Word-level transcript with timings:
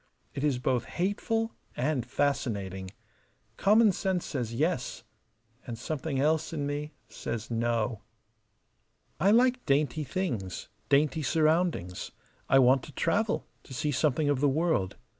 It 0.33 0.43
is 0.43 0.57
both 0.57 0.85
hateful 0.85 1.53
and 1.77 2.03
fascinating. 2.03 2.89
Common 3.55 3.91
sense 3.91 4.25
says 4.25 4.51
Yes; 4.51 5.03
and 5.67 5.77
something 5.77 6.19
else 6.19 6.51
in 6.51 6.65
me 6.65 6.93
says 7.07 7.51
No. 7.51 8.01
I 9.19 9.29
like 9.29 9.63
dainty 9.67 10.03
things, 10.03 10.69
dainty 10.89 11.21
surroundings. 11.21 12.13
I 12.49 12.57
want 12.57 12.81
to 12.85 12.91
travel, 12.91 13.45
to 13.61 13.75
see 13.75 13.91
something 13.91 14.27
of 14.27 14.39
the 14.39 14.49
world. 14.49 14.95